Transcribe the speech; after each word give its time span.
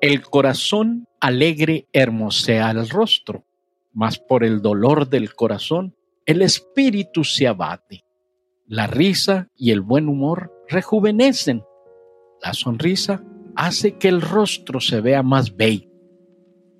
El 0.00 0.22
corazón 0.22 1.06
alegre 1.20 1.86
hermosea 1.92 2.70
el 2.70 2.88
rostro, 2.88 3.44
mas 3.92 4.18
por 4.18 4.44
el 4.44 4.62
dolor 4.62 5.10
del 5.10 5.34
corazón 5.34 5.94
el 6.24 6.40
espíritu 6.40 7.22
se 7.22 7.46
abate. 7.46 8.02
La 8.66 8.86
risa 8.86 9.50
y 9.56 9.72
el 9.72 9.82
buen 9.82 10.08
humor 10.08 10.50
rejuvenecen. 10.68 11.64
La 12.42 12.54
sonrisa 12.54 13.22
hace 13.54 13.98
que 13.98 14.08
el 14.08 14.22
rostro 14.22 14.80
se 14.80 15.02
vea 15.02 15.22
más 15.22 15.54
bello. 15.54 15.90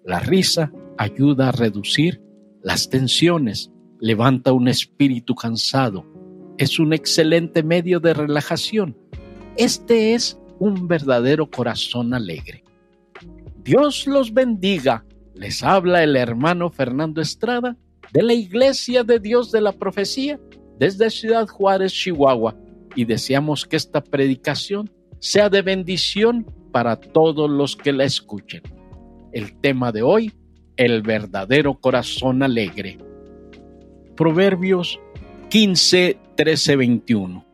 La 0.02 0.20
risa 0.20 0.72
ayuda 0.96 1.50
a 1.50 1.52
reducir 1.52 2.22
las 2.62 2.88
tensiones, 2.88 3.70
levanta 4.00 4.54
un 4.54 4.66
espíritu 4.66 5.34
cansado, 5.34 6.06
es 6.56 6.78
un 6.78 6.94
excelente 6.94 7.62
medio 7.62 8.00
de 8.00 8.14
relajación. 8.14 8.96
Este 9.58 10.14
es 10.14 10.40
un 10.58 10.88
verdadero 10.88 11.50
corazón 11.50 12.14
alegre. 12.14 12.64
Dios 13.62 14.06
los 14.06 14.32
bendiga. 14.32 15.04
Les 15.34 15.62
habla 15.62 16.02
el 16.02 16.16
hermano 16.16 16.70
Fernando 16.70 17.20
Estrada 17.20 17.76
de 18.12 18.22
la 18.22 18.32
Iglesia 18.32 19.04
de 19.04 19.18
Dios 19.18 19.52
de 19.52 19.60
la 19.60 19.72
Profecía 19.72 20.40
desde 20.78 21.10
Ciudad 21.10 21.46
Juárez, 21.46 21.92
Chihuahua, 21.92 22.56
y 22.96 23.04
deseamos 23.04 23.66
que 23.66 23.76
esta 23.76 24.02
predicación 24.02 24.90
sea 25.18 25.50
de 25.50 25.60
bendición 25.60 26.46
para 26.72 26.96
todos 26.96 27.50
los 27.50 27.76
que 27.76 27.92
la 27.92 28.04
escuchen. 28.04 28.62
El 29.32 29.60
tema 29.60 29.92
de 29.92 30.02
hoy, 30.02 30.32
el 30.76 31.02
verdadero 31.02 31.74
corazón 31.74 32.42
alegre. 32.42 32.96
Proverbios 34.16 34.98
15, 35.50 36.18
13, 36.34 36.76
21. 36.76 37.44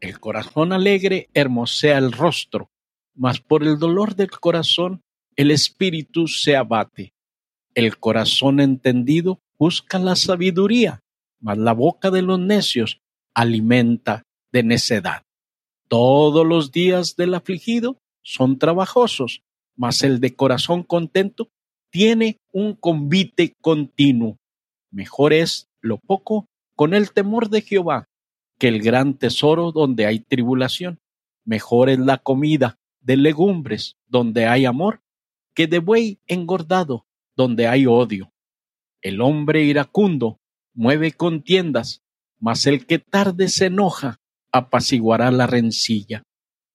El 0.00 0.18
corazón 0.18 0.72
alegre 0.72 1.28
hermosea 1.32 1.98
el 1.98 2.10
rostro, 2.10 2.70
mas 3.14 3.40
por 3.40 3.62
el 3.62 3.78
dolor 3.78 4.16
del 4.16 4.30
corazón 4.30 5.02
el 5.36 5.50
espíritu 5.50 6.28
se 6.28 6.56
abate. 6.56 7.12
El 7.74 7.98
corazón 7.98 8.60
entendido 8.60 9.40
busca 9.58 9.98
la 9.98 10.16
sabiduría, 10.16 11.00
mas 11.40 11.58
la 11.58 11.72
boca 11.72 12.10
de 12.10 12.22
los 12.22 12.38
necios 12.38 13.00
alimenta 13.34 14.24
de 14.52 14.62
necedad. 14.62 15.22
Todos 15.88 16.46
los 16.46 16.72
días 16.72 17.16
del 17.16 17.34
afligido 17.34 17.98
son 18.22 18.58
trabajosos, 18.58 19.42
mas 19.76 20.02
el 20.02 20.20
de 20.20 20.34
corazón 20.34 20.82
contento 20.82 21.48
tiene 21.90 22.38
un 22.52 22.74
convite 22.74 23.54
continuo. 23.60 24.36
Mejor 24.90 25.32
es 25.32 25.68
lo 25.80 25.98
poco 25.98 26.46
con 26.76 26.94
el 26.94 27.12
temor 27.12 27.48
de 27.48 27.62
Jehová 27.62 28.08
que 28.58 28.68
el 28.68 28.82
gran 28.82 29.14
tesoro 29.14 29.72
donde 29.72 30.06
hay 30.06 30.20
tribulación. 30.20 30.98
Mejor 31.44 31.88
es 31.88 31.98
la 31.98 32.18
comida 32.18 32.76
de 33.00 33.16
legumbres 33.16 33.96
donde 34.06 34.46
hay 34.46 34.66
amor 34.66 35.00
que 35.54 35.66
de 35.66 35.78
buey 35.78 36.18
engordado 36.26 37.06
donde 37.36 37.66
hay 37.66 37.86
odio. 37.86 38.32
El 39.00 39.20
hombre 39.20 39.64
iracundo 39.64 40.40
mueve 40.74 41.12
contiendas, 41.12 42.02
mas 42.38 42.66
el 42.66 42.86
que 42.86 42.98
tarde 42.98 43.48
se 43.48 43.66
enoja 43.66 44.20
apaciguará 44.52 45.30
la 45.30 45.46
rencilla. 45.46 46.22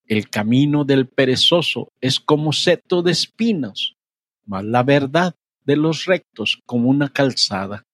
El 0.06 0.30
camino 0.30 0.86
del 0.86 1.08
perezoso 1.08 1.92
es 2.02 2.20
como 2.20 2.54
seto 2.54 3.02
de 3.02 3.12
espinos, 3.12 3.98
mas 4.46 4.64
la 4.64 4.84
verdad 4.84 5.36
de 5.66 5.76
los 5.76 6.06
rectos 6.06 6.62
como 6.66 6.90
una 6.90 7.10
calzada. 7.10 7.86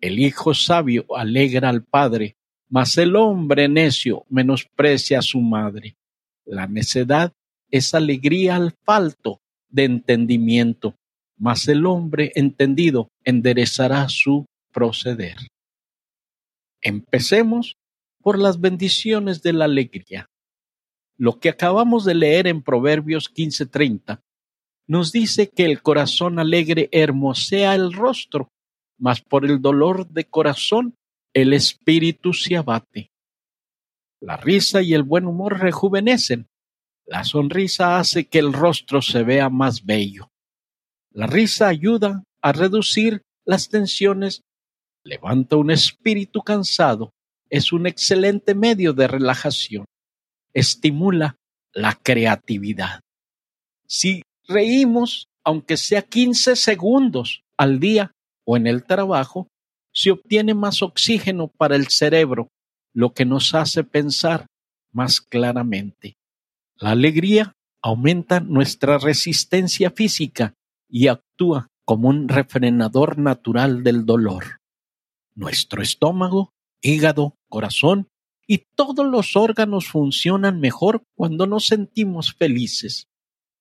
El 0.00 0.20
hijo 0.20 0.54
sabio 0.54 1.04
alegra 1.16 1.68
al 1.68 1.84
padre, 1.84 2.36
mas 2.68 2.96
el 2.98 3.16
hombre 3.16 3.68
necio 3.68 4.24
menosprecia 4.28 5.18
a 5.18 5.22
su 5.22 5.40
madre. 5.40 5.96
La 6.44 6.68
necedad 6.68 7.32
es 7.70 7.94
alegría 7.94 8.56
al 8.56 8.72
falto 8.84 9.40
de 9.68 9.84
entendimiento, 9.84 10.94
mas 11.36 11.68
el 11.68 11.86
hombre 11.86 12.32
entendido 12.34 13.08
enderezará 13.24 14.08
su 14.08 14.46
proceder. 14.72 15.36
Empecemos 16.80 17.76
por 18.20 18.38
las 18.38 18.60
bendiciones 18.60 19.42
de 19.42 19.52
la 19.52 19.64
alegría. 19.66 20.26
Lo 21.16 21.40
que 21.40 21.48
acabamos 21.48 22.04
de 22.04 22.14
leer 22.14 22.46
en 22.46 22.62
Proverbios 22.62 23.28
15:30 23.28 24.20
nos 24.86 25.12
dice 25.12 25.48
que 25.48 25.64
el 25.64 25.82
corazón 25.82 26.38
alegre 26.38 26.88
hermosea 26.92 27.74
el 27.74 27.92
rostro, 27.92 28.48
mas 28.98 29.20
por 29.20 29.44
el 29.44 29.60
dolor 29.60 30.08
de 30.08 30.24
corazón 30.24 30.94
el 31.34 31.52
espíritu 31.52 32.32
se 32.32 32.56
abate. 32.56 33.10
La 34.20 34.36
risa 34.36 34.82
y 34.82 34.94
el 34.94 35.02
buen 35.02 35.26
humor 35.26 35.60
rejuvenecen, 35.60 36.46
la 37.08 37.24
sonrisa 37.24 37.98
hace 37.98 38.26
que 38.26 38.38
el 38.38 38.52
rostro 38.52 39.00
se 39.00 39.22
vea 39.22 39.48
más 39.48 39.86
bello. 39.86 40.30
La 41.10 41.26
risa 41.26 41.68
ayuda 41.68 42.22
a 42.42 42.52
reducir 42.52 43.22
las 43.46 43.70
tensiones, 43.70 44.42
levanta 45.04 45.56
un 45.56 45.70
espíritu 45.70 46.42
cansado, 46.42 47.14
es 47.48 47.72
un 47.72 47.86
excelente 47.86 48.54
medio 48.54 48.92
de 48.92 49.08
relajación, 49.08 49.86
estimula 50.52 51.36
la 51.72 51.94
creatividad. 51.94 53.00
Si 53.86 54.22
reímos, 54.46 55.28
aunque 55.44 55.78
sea 55.78 56.02
15 56.02 56.56
segundos 56.56 57.42
al 57.56 57.80
día 57.80 58.12
o 58.44 58.58
en 58.58 58.66
el 58.66 58.84
trabajo, 58.84 59.48
se 59.94 60.10
obtiene 60.10 60.52
más 60.52 60.82
oxígeno 60.82 61.48
para 61.48 61.74
el 61.74 61.88
cerebro, 61.88 62.48
lo 62.92 63.14
que 63.14 63.24
nos 63.24 63.54
hace 63.54 63.82
pensar 63.82 64.46
más 64.92 65.22
claramente. 65.22 66.17
La 66.80 66.90
alegría 66.92 67.56
aumenta 67.82 68.38
nuestra 68.38 68.98
resistencia 68.98 69.90
física 69.90 70.54
y 70.88 71.08
actúa 71.08 71.68
como 71.84 72.08
un 72.08 72.28
refrenador 72.28 73.18
natural 73.18 73.82
del 73.82 74.06
dolor. 74.06 74.60
Nuestro 75.34 75.82
estómago, 75.82 76.52
hígado, 76.80 77.34
corazón 77.48 78.08
y 78.46 78.64
todos 78.76 79.06
los 79.06 79.34
órganos 79.34 79.88
funcionan 79.88 80.60
mejor 80.60 81.02
cuando 81.16 81.46
nos 81.46 81.66
sentimos 81.66 82.32
felices. 82.34 83.08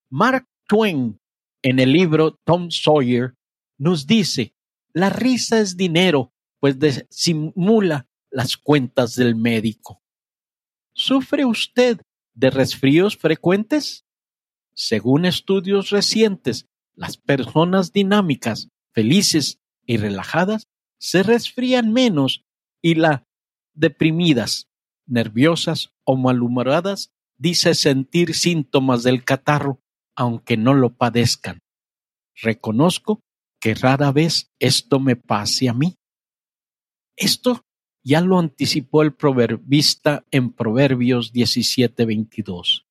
Mark 0.10 0.46
Twain, 0.68 1.18
en 1.64 1.80
el 1.80 1.92
libro 1.92 2.36
Tom 2.46 2.70
Sawyer, 2.70 3.34
nos 3.80 4.06
dice, 4.06 4.54
la 4.94 5.10
risa 5.10 5.60
es 5.60 5.76
dinero, 5.76 6.32
pues 6.60 6.78
simula 7.10 8.06
las 8.30 8.58
cuentas 8.58 9.16
del 9.16 9.36
médico. 9.36 10.02
¿Sufre 10.94 11.46
usted 11.46 12.00
de 12.38 12.52
resfríos 12.52 13.18
frecuentes? 13.18 14.06
Según 14.75 15.25
estudios 15.25 15.90
recientes, 15.90 16.68
las 16.94 17.18
personas 17.18 17.92
dinámicas, 17.92 18.70
felices 18.94 19.59
y 19.86 19.98
relajadas 19.98 20.68
se 21.00 21.24
resfrían 21.24 21.92
menos 21.92 22.46
y 22.81 22.96
las 22.96 23.24
deprimidas, 23.74 24.68
nerviosas 25.08 25.90
o 26.03 26.16
malhumoradas 26.16 27.12
dice 27.38 27.74
sentir 27.74 28.36
síntomas 28.36 29.04
del 29.04 29.24
catarro 29.24 29.81
aunque 30.16 30.58
no 30.58 30.74
lo 30.74 30.96
padezcan. 30.96 31.59
Reconozco 32.36 33.22
que 33.59 33.74
rara 33.74 34.12
vez 34.12 34.52
esto 34.59 35.00
me 35.00 35.16
pase 35.16 35.69
a 35.69 35.74
mí. 35.74 35.96
Esto 37.16 37.66
ya 38.07 38.22
lo 38.22 38.40
anticipó 38.40 39.01
el 39.01 39.13
proverbista 39.13 40.23
en 40.31 40.53
Proverbios 40.53 41.34
17:22. 41.34 42.85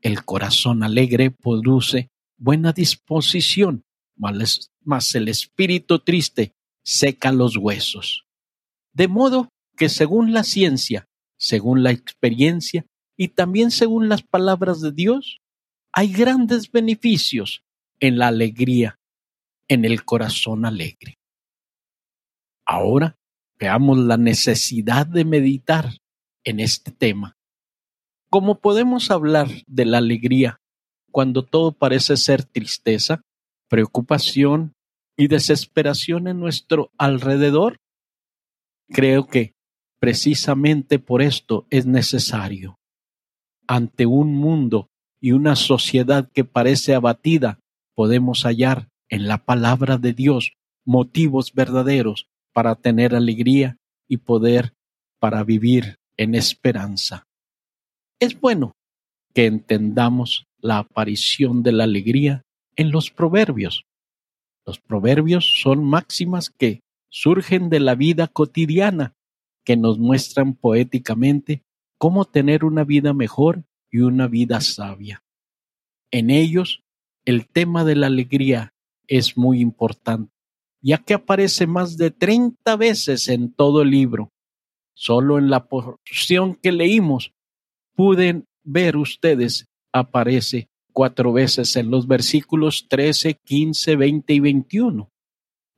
El 0.00 0.24
corazón 0.24 0.82
alegre 0.82 1.30
produce 1.30 2.08
buena 2.38 2.72
disposición, 2.72 3.84
mas 4.16 5.14
el 5.14 5.28
espíritu 5.28 5.98
triste 5.98 6.54
seca 6.82 7.32
los 7.32 7.58
huesos. 7.58 8.24
De 8.94 9.08
modo 9.08 9.50
que 9.76 9.90
según 9.90 10.32
la 10.32 10.42
ciencia, 10.42 11.06
según 11.36 11.82
la 11.82 11.90
experiencia 11.90 12.86
y 13.14 13.28
también 13.28 13.70
según 13.70 14.08
las 14.08 14.22
palabras 14.22 14.80
de 14.80 14.92
Dios, 14.92 15.42
hay 15.92 16.10
grandes 16.10 16.72
beneficios 16.72 17.62
en 18.00 18.16
la 18.16 18.28
alegría, 18.28 18.98
en 19.68 19.84
el 19.84 20.06
corazón 20.06 20.64
alegre. 20.64 21.18
Ahora 22.64 23.18
veamos 23.62 23.96
la 23.96 24.16
necesidad 24.16 25.06
de 25.06 25.24
meditar 25.24 25.90
en 26.42 26.58
este 26.58 26.90
tema. 26.90 27.36
¿Cómo 28.28 28.58
podemos 28.58 29.12
hablar 29.12 29.46
de 29.68 29.84
la 29.84 29.98
alegría 29.98 30.58
cuando 31.12 31.44
todo 31.44 31.70
parece 31.70 32.16
ser 32.16 32.42
tristeza, 32.42 33.22
preocupación 33.68 34.72
y 35.16 35.28
desesperación 35.28 36.26
en 36.26 36.40
nuestro 36.40 36.90
alrededor? 36.98 37.76
Creo 38.88 39.28
que 39.28 39.52
precisamente 40.00 40.98
por 40.98 41.22
esto 41.22 41.68
es 41.70 41.86
necesario. 41.86 42.80
Ante 43.68 44.06
un 44.06 44.34
mundo 44.34 44.88
y 45.20 45.30
una 45.30 45.54
sociedad 45.54 46.28
que 46.34 46.42
parece 46.42 46.96
abatida, 46.96 47.60
podemos 47.94 48.42
hallar 48.42 48.88
en 49.08 49.28
la 49.28 49.44
palabra 49.44 49.98
de 49.98 50.14
Dios 50.14 50.54
motivos 50.84 51.52
verdaderos 51.52 52.26
para 52.52 52.74
tener 52.74 53.14
alegría 53.14 53.76
y 54.08 54.18
poder 54.18 54.74
para 55.18 55.44
vivir 55.44 55.96
en 56.16 56.34
esperanza. 56.34 57.26
Es 58.20 58.38
bueno 58.40 58.72
que 59.34 59.46
entendamos 59.46 60.46
la 60.58 60.78
aparición 60.78 61.62
de 61.62 61.72
la 61.72 61.84
alegría 61.84 62.42
en 62.76 62.90
los 62.90 63.10
proverbios. 63.10 63.84
Los 64.64 64.78
proverbios 64.78 65.60
son 65.62 65.84
máximas 65.84 66.50
que 66.50 66.80
surgen 67.10 67.68
de 67.68 67.80
la 67.80 67.94
vida 67.94 68.28
cotidiana, 68.28 69.14
que 69.64 69.76
nos 69.76 69.98
muestran 69.98 70.54
poéticamente 70.54 71.62
cómo 71.98 72.24
tener 72.24 72.64
una 72.64 72.84
vida 72.84 73.12
mejor 73.12 73.64
y 73.90 74.00
una 74.00 74.26
vida 74.26 74.60
sabia. 74.60 75.22
En 76.10 76.30
ellos, 76.30 76.82
el 77.24 77.46
tema 77.46 77.84
de 77.84 77.96
la 77.96 78.08
alegría 78.08 78.74
es 79.06 79.36
muy 79.36 79.60
importante, 79.60 80.32
ya 80.82 80.98
que 80.98 81.14
aparece 81.14 81.66
más 81.66 81.96
de 81.96 82.10
30 82.10 82.76
veces 82.76 83.28
en 83.28 83.52
todo 83.52 83.82
el 83.82 83.90
libro. 83.90 84.30
Solo 84.94 85.38
en 85.38 85.48
la 85.48 85.66
porción 85.68 86.54
que 86.54 86.72
leímos 86.72 87.32
pueden 87.94 88.44
ver 88.64 88.96
ustedes 88.96 89.66
aparece 89.92 90.68
cuatro 90.92 91.32
veces 91.32 91.76
en 91.76 91.90
los 91.90 92.06
versículos 92.06 92.86
13, 92.88 93.34
15, 93.34 93.96
20 93.96 94.34
y 94.34 94.40
21. 94.40 95.08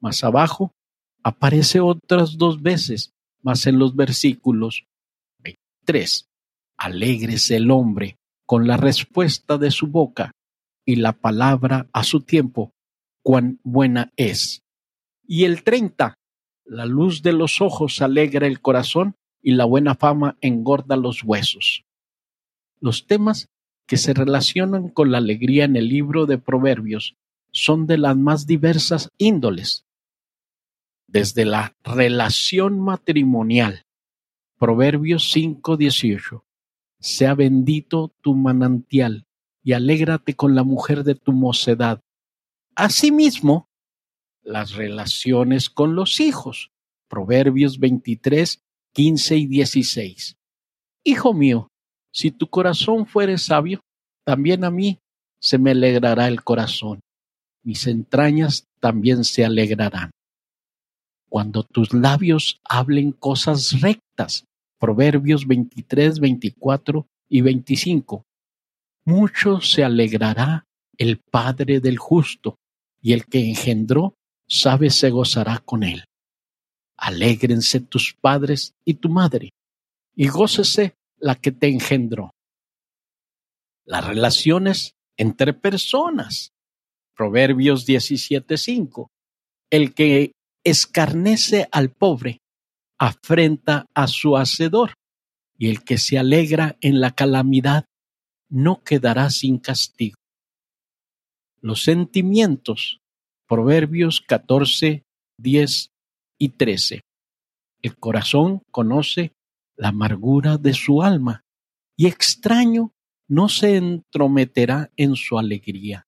Más 0.00 0.24
abajo 0.24 0.72
aparece 1.22 1.80
otras 1.80 2.36
dos 2.36 2.62
veces, 2.62 3.12
más 3.42 3.66
en 3.66 3.78
los 3.78 3.94
versículos 3.94 4.86
23. 5.40 6.28
Alégrese 6.76 7.56
el 7.56 7.70
hombre 7.70 8.16
con 8.46 8.66
la 8.66 8.76
respuesta 8.76 9.58
de 9.58 9.70
su 9.70 9.86
boca 9.86 10.32
y 10.84 10.96
la 10.96 11.12
palabra 11.12 11.88
a 11.92 12.04
su 12.04 12.20
tiempo, 12.20 12.72
cuán 13.22 13.60
buena 13.62 14.12
es. 14.16 14.63
Y 15.26 15.44
el 15.44 15.62
30. 15.62 16.14
La 16.64 16.86
luz 16.86 17.22
de 17.22 17.32
los 17.32 17.60
ojos 17.60 18.00
alegra 18.02 18.46
el 18.46 18.60
corazón 18.60 19.16
y 19.42 19.52
la 19.52 19.64
buena 19.64 19.94
fama 19.94 20.36
engorda 20.40 20.96
los 20.96 21.22
huesos. 21.22 21.84
Los 22.80 23.06
temas 23.06 23.48
que 23.86 23.96
se 23.96 24.14
relacionan 24.14 24.88
con 24.88 25.12
la 25.12 25.18
alegría 25.18 25.64
en 25.64 25.76
el 25.76 25.88
libro 25.88 26.26
de 26.26 26.38
Proverbios 26.38 27.16
son 27.52 27.86
de 27.86 27.98
las 27.98 28.16
más 28.16 28.46
diversas 28.46 29.10
índoles. 29.18 29.86
Desde 31.06 31.44
la 31.44 31.76
relación 31.84 32.80
matrimonial, 32.80 33.84
Proverbios 34.58 35.30
5:18, 35.30 36.44
sea 36.98 37.34
bendito 37.34 38.12
tu 38.20 38.34
manantial 38.34 39.26
y 39.62 39.72
alégrate 39.72 40.34
con 40.34 40.54
la 40.54 40.64
mujer 40.64 41.04
de 41.04 41.14
tu 41.14 41.32
mocedad. 41.32 42.02
Asimismo, 42.74 43.68
las 44.44 44.74
relaciones 44.74 45.70
con 45.70 45.94
los 45.94 46.20
hijos, 46.20 46.70
Proverbios 47.08 47.78
23, 47.78 48.60
15 48.92 49.36
y 49.36 49.46
16. 49.46 50.36
Hijo 51.04 51.34
mío, 51.34 51.68
si 52.12 52.30
tu 52.30 52.46
corazón 52.46 53.06
fuere 53.06 53.38
sabio, 53.38 53.80
también 54.24 54.64
a 54.64 54.70
mí 54.70 54.98
se 55.40 55.58
me 55.58 55.72
alegrará 55.72 56.28
el 56.28 56.44
corazón, 56.44 57.00
mis 57.62 57.86
entrañas 57.86 58.66
también 58.80 59.24
se 59.24 59.44
alegrarán. 59.44 60.10
Cuando 61.28 61.64
tus 61.64 61.92
labios 61.92 62.60
hablen 62.64 63.12
cosas 63.12 63.80
rectas, 63.80 64.44
Proverbios 64.78 65.46
23, 65.46 66.20
24 66.20 67.06
y 67.28 67.40
25, 67.40 68.24
mucho 69.06 69.60
se 69.60 69.82
alegrará 69.82 70.64
el 70.96 71.18
Padre 71.18 71.80
del 71.80 71.98
justo, 71.98 72.56
y 73.00 73.12
el 73.12 73.26
que 73.26 73.48
engendró 73.48 74.14
sabe 74.48 74.90
se 74.90 75.10
gozará 75.10 75.58
con 75.58 75.82
él. 75.82 76.04
Alégrense 76.96 77.80
tus 77.80 78.14
padres 78.14 78.72
y 78.84 78.94
tu 78.94 79.08
madre, 79.08 79.50
y 80.14 80.28
gócese 80.28 80.94
la 81.18 81.34
que 81.34 81.52
te 81.52 81.68
engendró. 81.68 82.30
Las 83.84 84.06
relaciones 84.06 84.94
entre 85.16 85.52
personas. 85.52 86.52
Proverbios 87.16 87.86
17:5. 87.86 89.08
El 89.70 89.94
que 89.94 90.32
escarnece 90.64 91.68
al 91.70 91.90
pobre 91.90 92.38
afrenta 92.98 93.86
a 93.94 94.06
su 94.06 94.36
hacedor, 94.36 94.94
y 95.56 95.68
el 95.68 95.84
que 95.84 95.98
se 95.98 96.18
alegra 96.18 96.76
en 96.80 97.00
la 97.00 97.12
calamidad 97.12 97.84
no 98.48 98.82
quedará 98.82 99.30
sin 99.30 99.58
castigo. 99.58 100.16
Los 101.60 101.82
sentimientos. 101.82 103.00
Proverbios 103.46 104.22
14, 104.22 105.04
10 105.38 105.90
y 106.38 106.48
13. 106.48 107.02
El 107.82 107.96
corazón 107.96 108.62
conoce 108.70 109.32
la 109.76 109.88
amargura 109.88 110.56
de 110.56 110.72
su 110.72 111.02
alma, 111.02 111.42
y 111.96 112.06
extraño 112.06 112.92
no 113.28 113.50
se 113.50 113.76
entrometerá 113.76 114.90
en 114.96 115.14
su 115.16 115.38
alegría. 115.38 116.06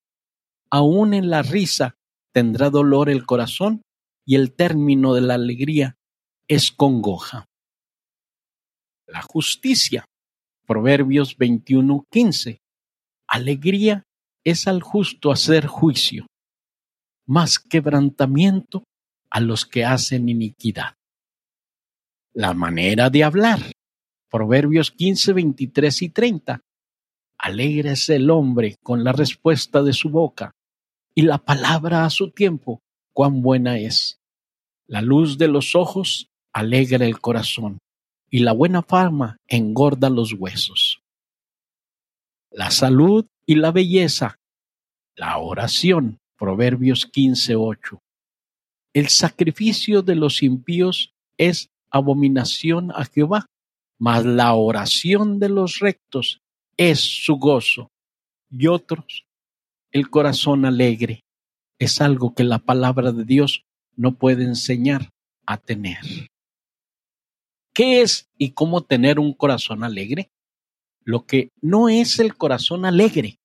Aún 0.70 1.12
en 1.12 1.28
la 1.28 1.42
risa 1.42 1.96
tendrá 2.32 2.70
dolor 2.70 3.10
el 3.10 3.26
corazón, 3.26 3.82
y 4.24 4.36
el 4.36 4.54
término 4.54 5.12
de 5.14 5.20
la 5.20 5.34
alegría 5.34 5.96
es 6.48 6.72
congoja. 6.72 7.46
La 9.06 9.20
justicia. 9.20 10.06
Proverbios 10.66 11.36
21:15. 11.36 12.60
Alegría 13.28 14.04
es 14.42 14.66
al 14.66 14.82
justo 14.82 15.30
hacer 15.30 15.66
juicio, 15.66 16.26
más 17.26 17.58
quebrantamiento 17.58 18.84
a 19.30 19.40
los 19.40 19.66
que 19.66 19.84
hacen 19.84 20.28
iniquidad 20.28 20.96
la 22.36 22.52
manera 22.52 23.08
de 23.08 23.24
hablar. 23.24 23.60
Proverbios 24.30 24.90
15, 24.90 25.32
23 25.32 26.02
y 26.02 26.08
30. 26.10 26.60
Alegre 27.38 27.92
es 27.92 28.10
el 28.10 28.30
hombre 28.30 28.76
con 28.82 29.04
la 29.04 29.12
respuesta 29.12 29.82
de 29.82 29.94
su 29.94 30.10
boca, 30.10 30.52
y 31.14 31.22
la 31.22 31.38
palabra 31.38 32.04
a 32.04 32.10
su 32.10 32.30
tiempo, 32.30 32.80
cuán 33.14 33.40
buena 33.40 33.78
es. 33.78 34.18
La 34.86 35.00
luz 35.00 35.38
de 35.38 35.48
los 35.48 35.74
ojos 35.74 36.28
alegra 36.52 37.06
el 37.06 37.20
corazón, 37.20 37.78
y 38.30 38.40
la 38.40 38.52
buena 38.52 38.82
fama 38.82 39.38
engorda 39.46 40.10
los 40.10 40.34
huesos. 40.34 41.00
La 42.50 42.70
salud 42.70 43.24
y 43.46 43.54
la 43.54 43.72
belleza. 43.72 44.36
La 45.14 45.38
oración. 45.38 46.18
Proverbios 46.38 47.06
15, 47.06 47.56
8. 47.56 48.02
El 48.92 49.08
sacrificio 49.08 50.02
de 50.02 50.14
los 50.14 50.42
impíos 50.42 51.14
es 51.38 51.70
abominación 51.90 52.90
a 52.92 53.04
Jehová, 53.04 53.46
mas 53.98 54.24
la 54.24 54.54
oración 54.54 55.38
de 55.38 55.48
los 55.48 55.78
rectos 55.78 56.40
es 56.76 57.00
su 57.00 57.36
gozo. 57.36 57.90
Y 58.50 58.66
otros, 58.66 59.26
el 59.90 60.10
corazón 60.10 60.64
alegre, 60.64 61.24
es 61.78 62.00
algo 62.00 62.34
que 62.34 62.44
la 62.44 62.58
palabra 62.58 63.12
de 63.12 63.24
Dios 63.24 63.64
no 63.96 64.16
puede 64.16 64.44
enseñar 64.44 65.10
a 65.46 65.56
tener. 65.56 66.28
¿Qué 67.74 68.02
es 68.02 68.28
y 68.38 68.52
cómo 68.52 68.82
tener 68.82 69.18
un 69.18 69.32
corazón 69.34 69.84
alegre? 69.84 70.30
Lo 71.04 71.26
que 71.26 71.50
no 71.60 71.88
es 71.88 72.18
el 72.18 72.36
corazón 72.36 72.84
alegre, 72.84 73.38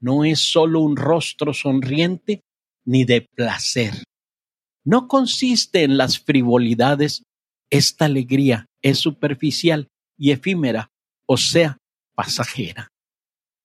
no 0.00 0.24
es 0.24 0.40
solo 0.40 0.80
un 0.80 0.96
rostro 0.96 1.54
sonriente 1.54 2.42
ni 2.84 3.04
de 3.04 3.22
placer. 3.22 4.04
No 4.84 5.08
consiste 5.08 5.82
en 5.82 5.96
las 5.96 6.18
frivolidades 6.18 7.22
esta 7.70 8.04
alegría 8.04 8.66
es 8.82 8.98
superficial 8.98 9.88
y 10.16 10.30
efímera, 10.30 10.90
o 11.26 11.36
sea, 11.36 11.78
pasajera. 12.14 12.88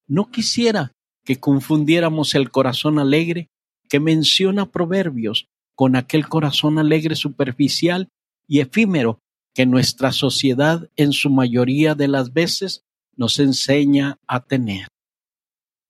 No 0.08 0.32
quisiera 0.32 0.94
que 1.24 1.40
confundiéramos 1.40 2.34
el 2.34 2.50
corazón 2.50 2.98
alegre 2.98 3.50
que 3.90 4.00
menciona 4.00 4.72
Proverbios 4.72 5.48
con 5.76 5.96
aquel 5.96 6.28
corazón 6.28 6.80
alegre 6.80 7.16
superficial 7.16 8.10
y 8.48 8.62
efímero 8.62 9.20
que 9.54 9.66
nuestra 9.66 10.12
sociedad 10.12 10.90
en 10.96 11.12
su 11.12 11.30
mayoría 11.30 11.96
de 11.96 12.08
las 12.08 12.34
veces 12.34 12.82
nos 13.16 13.40
enseña 13.40 14.18
a 14.26 14.44
tener. 14.44 14.88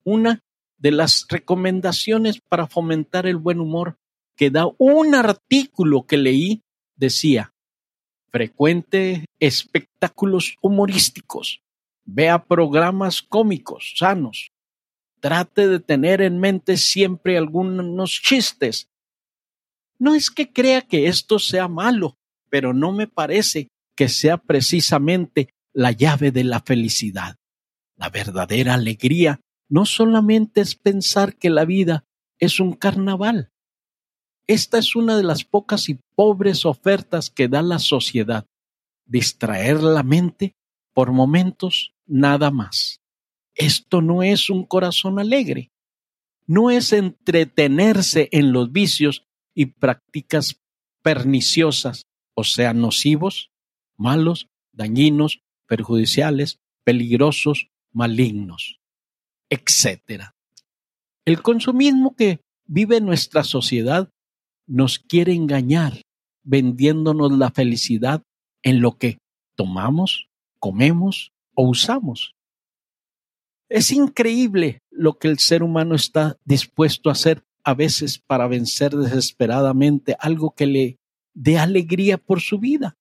Una 0.03 0.41
de 0.77 0.91
las 0.91 1.25
recomendaciones 1.29 2.39
para 2.47 2.67
fomentar 2.67 3.27
el 3.27 3.37
buen 3.37 3.59
humor 3.59 3.97
que 4.35 4.49
da 4.49 4.67
un 4.77 5.15
artículo 5.15 6.05
que 6.05 6.17
leí 6.17 6.63
decía, 6.95 7.53
frecuente 8.29 9.25
espectáculos 9.39 10.55
humorísticos, 10.61 11.61
vea 12.05 12.45
programas 12.45 13.21
cómicos 13.21 13.95
sanos, 13.97 14.51
trate 15.19 15.67
de 15.67 15.79
tener 15.79 16.21
en 16.21 16.39
mente 16.39 16.77
siempre 16.77 17.37
algunos 17.37 18.11
chistes. 18.11 18.87
No 19.99 20.15
es 20.15 20.31
que 20.31 20.51
crea 20.51 20.81
que 20.81 21.07
esto 21.07 21.39
sea 21.39 21.67
malo, 21.67 22.17
pero 22.49 22.73
no 22.73 22.93
me 22.93 23.07
parece 23.07 23.67
que 23.95 24.07
sea 24.07 24.37
precisamente 24.37 25.49
la 25.73 25.91
llave 25.91 26.31
de 26.31 26.45
la 26.45 26.61
felicidad. 26.61 27.35
La 27.97 28.09
verdadera 28.09 28.75
alegría 28.75 29.41
no 29.69 29.85
solamente 29.85 30.61
es 30.61 30.75
pensar 30.75 31.37
que 31.37 31.49
la 31.49 31.63
vida 31.63 32.05
es 32.39 32.59
un 32.59 32.73
carnaval, 32.73 33.51
esta 34.49 34.79
es 34.79 34.95
una 34.95 35.15
de 35.15 35.21
las 35.21 35.43
pocas 35.43 35.89
y 35.89 35.99
pobres 36.15 36.65
ofertas 36.65 37.29
que 37.29 37.47
da 37.47 37.61
la 37.61 37.77
sociedad, 37.77 38.47
distraer 39.05 39.83
la 39.83 40.01
mente 40.01 40.55
por 40.91 41.11
momentos 41.11 41.93
nada 42.07 42.49
más. 42.49 42.99
Esto 43.53 44.01
no 44.01 44.23
es 44.23 44.49
un 44.49 44.65
corazón 44.65 45.19
alegre. 45.19 45.71
no 46.47 46.71
es 46.71 46.93
entretenerse 46.93 48.27
en 48.31 48.53
los 48.53 48.71
vicios 48.71 49.27
y 49.53 49.67
prácticas 49.67 50.59
perniciosas, 51.03 52.07
o 52.33 52.43
sea, 52.43 52.73
nocivos, 52.73 53.51
malos, 53.97 54.47
dañinos, 54.71 55.43
perjudiciales, 55.67 56.59
peligrosos, 56.83 57.69
malignos, 57.91 58.78
etc. 59.49 60.31
El 61.25 61.41
consumismo 61.41 62.15
que 62.15 62.41
vive 62.65 63.01
nuestra 63.01 63.43
sociedad 63.43 64.09
nos 64.67 64.99
quiere 64.99 65.33
engañar, 65.33 66.01
vendiéndonos 66.43 67.31
la 67.31 67.51
felicidad 67.51 68.23
en 68.63 68.81
lo 68.81 68.97
que 68.97 69.17
tomamos, 69.55 70.29
comemos 70.59 71.31
o 71.55 71.67
usamos. 71.67 72.35
Es 73.69 73.91
increíble 73.91 74.81
lo 74.89 75.17
que 75.17 75.27
el 75.27 75.39
ser 75.39 75.63
humano 75.63 75.95
está 75.95 76.37
dispuesto 76.45 77.09
a 77.09 77.13
hacer 77.13 77.43
a 77.63 77.73
veces 77.73 78.17
para 78.17 78.47
vencer 78.47 78.95
desesperadamente 78.95 80.15
algo 80.19 80.51
que 80.51 80.65
le 80.65 80.97
dé 81.33 81.57
alegría 81.57 82.17
por 82.17 82.41
su 82.41 82.59
vida, 82.59 82.97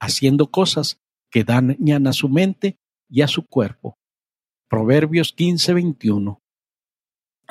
haciendo 0.00 0.50
cosas 0.50 0.98
que 1.30 1.44
dañan 1.44 2.06
a 2.06 2.12
su 2.12 2.28
mente 2.28 2.78
y 3.08 3.22
a 3.22 3.28
su 3.28 3.46
cuerpo. 3.46 3.96
Proverbios 4.68 5.34
15:21. 5.34 6.42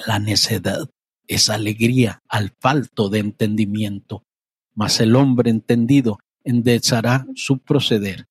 La 0.05 0.19
necedad 0.19 0.88
es 1.25 1.50
alegría 1.50 2.21
al 2.29 2.51
falto 2.59 3.09
de 3.09 3.17
entendimiento, 3.17 4.24
mas 4.75 5.00
el 5.00 5.15
hombre 5.15 5.50
entendido 5.50 6.19
enderezará 6.43 7.25
su 7.36 7.57
proceder. 7.57 8.27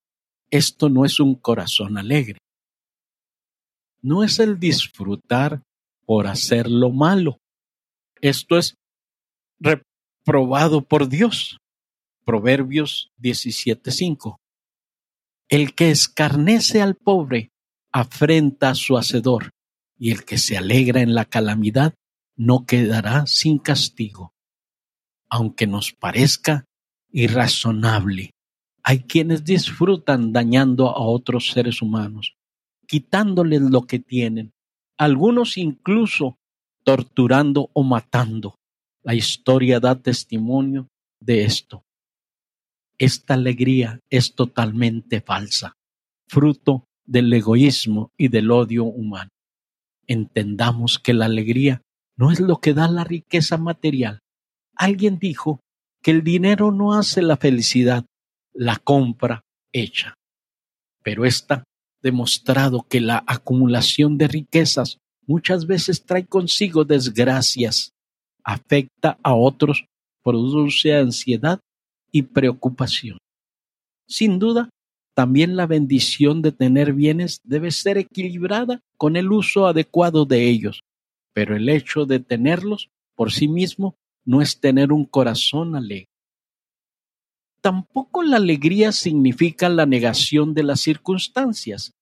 Esto 0.51 0.89
no 0.89 1.05
es 1.05 1.19
un 1.19 1.35
corazón 1.35 1.99
alegre. 1.99 2.39
No 4.03 4.23
es 4.23 4.39
el 4.39 4.61
disfrutar 4.61 5.63
por 6.05 6.29
hacer 6.29 6.71
lo 6.71 6.91
malo. 6.91 7.39
Esto 8.21 8.57
es 8.57 8.77
reprobado 9.59 10.83
por 10.83 11.09
Dios. 11.09 11.59
Proverbios 12.25 13.11
17:5. 13.17 14.37
El 15.49 15.75
que 15.75 15.91
escarnece 15.91 16.81
al 16.81 16.95
pobre 16.95 17.51
afrenta 17.97 18.69
a 18.69 18.75
su 18.75 18.99
hacedor, 18.99 19.53
y 19.99 20.11
el 20.11 20.27
que 20.27 20.37
se 20.37 20.59
alegra 20.59 21.01
en 21.01 21.15
la 21.15 21.25
calamidad 21.25 21.95
no 22.37 22.67
quedará 22.67 23.27
sin 23.27 23.59
castigo. 23.59 24.35
Aunque 25.31 25.67
nos 25.67 25.95
parezca 25.95 26.67
irrazonable, 27.11 28.33
hay 28.83 28.99
quienes 28.99 29.45
disfrutan 29.45 30.35
dañando 30.35 30.91
a 30.91 31.01
otros 31.01 31.53
seres 31.53 31.81
humanos, 31.81 32.37
quitándoles 32.87 33.63
lo 33.63 33.87
que 33.87 33.99
tienen, 33.99 34.53
algunos 34.99 35.57
incluso 35.57 36.37
torturando 36.85 37.71
o 37.73 37.83
matando. 37.83 38.57
La 39.05 39.15
historia 39.15 39.81
da 39.81 39.95
testimonio 39.95 40.89
de 41.19 41.45
esto. 41.45 41.83
Esta 42.99 43.33
alegría 43.35 44.01
es 44.11 44.35
totalmente 44.35 45.23
falsa, 45.23 45.73
fruto 46.29 46.86
del 47.07 47.33
egoísmo 47.33 48.11
y 48.17 48.29
del 48.29 48.51
odio 48.51 48.85
humano. 48.85 49.31
Entendamos 50.07 50.99
que 50.99 51.15
la 51.15 51.27
alegría 51.27 51.83
no 52.17 52.31
es 52.31 52.41
lo 52.41 52.61
que 52.61 52.75
da 52.75 52.89
la 52.89 53.05
riqueza 53.05 53.57
material. 53.57 54.21
Alguien 54.75 55.19
dijo 55.19 55.61
que 56.03 56.11
el 56.11 56.23
dinero 56.23 56.71
no 56.71 56.95
hace 56.95 57.23
la 57.23 57.37
felicidad, 57.37 58.05
la 58.53 58.77
compra 58.77 59.43
hecha. 59.73 60.15
Pero 61.03 61.25
está 61.25 61.65
demostrado 62.03 62.87
que 62.89 63.01
la 63.01 63.25
acumulación 63.27 64.19
de 64.19 64.29
riquezas 64.29 64.99
muchas 65.27 65.67
veces 65.67 66.05
trae 66.05 66.27
consigo 66.27 66.85
desgracias, 66.85 67.91
afecta 68.45 69.19
a 69.23 69.35
otros, 69.35 69.87
produce 70.23 70.95
ansiedad 70.95 71.61
y 72.13 72.23
preocupación. 72.23 73.19
Sin 74.09 74.39
duda, 74.39 74.71
también 75.17 75.57
la 75.57 75.67
bendición 75.67 76.43
de 76.43 76.53
tener 76.53 76.93
bienes 76.93 77.41
debe 77.43 77.71
ser 77.71 77.97
equilibrada 77.97 78.83
con 78.99 79.17
el 79.17 79.33
uso 79.33 79.67
adecuado 79.67 80.27
de 80.27 80.47
ellos, 80.47 80.85
pero 81.33 81.57
el 81.57 81.71
hecho 81.71 82.05
de 82.05 82.21
tenerlos 82.21 82.91
por 83.15 83.33
sí 83.33 83.49
mismo 83.49 83.97
no 84.27 84.43
es 84.43 84.61
tener 84.61 84.93
un 84.93 85.07
corazón 85.07 85.75
alegre. 85.75 86.11
Tampoco 87.63 88.23
la 88.23 88.37
alegría 88.37 88.93
significa 88.93 89.71
la 89.71 89.87
negación 89.87 90.53
de 90.53 90.65
las 90.65 90.83
circunstancias. 90.83 91.95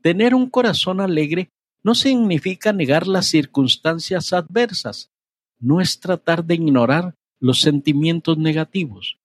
Tener 0.00 0.32
un 0.32 0.48
corazón 0.48 1.00
alegre 1.00 1.50
no 1.82 1.96
significa 1.96 2.72
negar 2.72 3.08
las 3.08 3.26
circunstancias 3.26 4.32
adversas, 4.32 5.10
no 5.58 5.80
es 5.80 5.98
tratar 5.98 6.44
de 6.44 6.54
ignorar 6.54 7.16
los 7.40 7.60
sentimientos 7.60 8.38
negativos. 8.38 9.18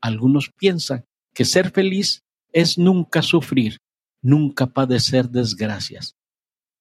Algunos 0.00 0.50
piensan 0.50 1.04
que 1.32 1.44
ser 1.44 1.70
feliz 1.70 2.23
es 2.54 2.78
nunca 2.78 3.20
sufrir, 3.20 3.78
nunca 4.22 4.66
padecer 4.66 5.28
desgracias. 5.28 6.14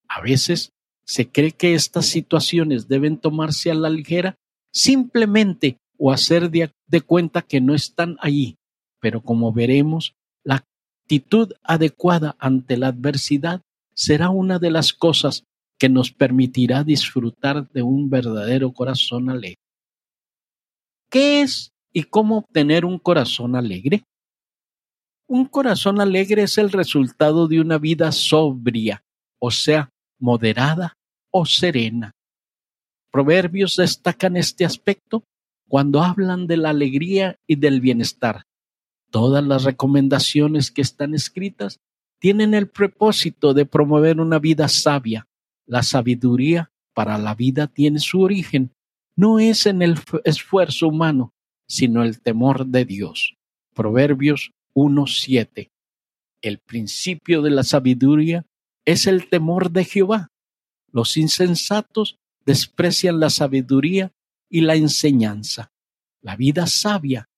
A 0.07 0.21
veces 0.21 0.69
se 1.03 1.29
cree 1.29 1.51
que 1.51 1.73
estas 1.73 2.05
situaciones 2.05 2.87
deben 2.87 3.17
tomarse 3.17 3.71
a 3.71 3.73
la 3.73 3.89
ligera 3.89 4.37
simplemente 4.71 5.77
o 5.97 6.11
hacer 6.11 6.49
de, 6.49 6.71
cuenta 7.01 7.41
que 7.41 7.59
no 7.59 7.73
están 7.73 8.17
allí, 8.19 8.55
pero 9.01 9.21
como 9.21 9.51
veremos, 9.51 10.13
la 10.43 10.63
actitud 11.03 11.53
adecuada 11.63 12.35
ante 12.39 12.77
la 12.77 12.87
adversidad 12.87 13.61
será 13.95 14.29
una 14.29 14.59
de 14.59 14.71
las 14.71 14.93
cosas 14.93 15.43
que 15.79 15.89
nos 15.89 16.11
permitirá 16.11 16.83
disfrutar 16.83 17.69
de 17.71 17.81
un 17.81 18.09
verdadero 18.09 18.71
corazón 18.73 19.29
alegre. 19.29 19.57
¿Qué 21.09 21.41
es 21.41 21.71
y 21.91 22.03
cómo 22.03 22.37
obtener 22.37 22.85
un 22.85 22.99
corazón 22.99 23.55
alegre? 23.55 24.03
Un 25.27 25.45
corazón 25.45 26.01
alegre 26.01 26.43
es 26.43 26.57
el 26.57 26.71
resultado 26.71 27.47
de 27.47 27.61
una 27.61 27.77
vida 27.77 28.11
sobria, 28.11 29.03
o 29.39 29.51
sea, 29.51 29.89
moderada 30.19 30.97
o 31.31 31.45
serena. 31.45 32.11
Proverbios 33.11 33.75
destacan 33.77 34.37
este 34.37 34.65
aspecto 34.65 35.23
cuando 35.67 36.01
hablan 36.01 36.45
de 36.47 36.57
la 36.57 36.69
alegría 36.71 37.39
y 37.47 37.55
del 37.55 37.79
bienestar. 37.79 38.43
Todas 39.11 39.43
las 39.43 39.63
recomendaciones 39.63 40.71
que 40.71 40.81
están 40.81 41.13
escritas 41.13 41.79
tienen 42.19 42.53
el 42.53 42.67
propósito 42.67 43.53
de 43.53 43.65
promover 43.65 44.19
una 44.19 44.39
vida 44.39 44.67
sabia. 44.67 45.27
La 45.65 45.83
sabiduría 45.83 46.71
para 46.93 47.17
la 47.17 47.35
vida 47.35 47.67
tiene 47.67 47.99
su 47.99 48.21
origen, 48.21 48.73
no 49.15 49.39
es 49.39 49.65
en 49.65 49.81
el 49.81 49.99
esfuerzo 50.23 50.87
humano, 50.87 51.33
sino 51.67 52.03
el 52.03 52.21
temor 52.21 52.65
de 52.65 52.85
Dios. 52.85 53.35
Proverbios 53.73 54.51
1.7. 54.75 55.71
El 56.41 56.59
principio 56.59 57.41
de 57.41 57.51
la 57.51 57.63
sabiduría 57.63 58.45
es 58.85 59.07
el 59.07 59.29
temor 59.29 59.71
de 59.71 59.85
Jehová. 59.85 60.31
Los 60.91 61.17
insensatos 61.17 62.19
desprecian 62.45 63.19
la 63.19 63.29
sabiduría 63.29 64.11
y 64.49 64.61
la 64.61 64.75
enseñanza. 64.75 65.71
La 66.21 66.35
vida 66.35 66.67
sabia, 66.67 67.29